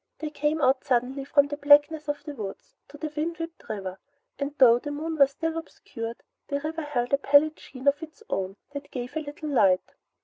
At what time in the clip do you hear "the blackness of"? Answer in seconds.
1.49-2.23